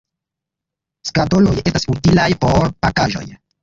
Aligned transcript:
Skatoloj 1.11 1.55
estas 1.63 1.89
utilaj 1.97 2.29
por 2.45 2.63
pakaĵoj. 2.85 3.29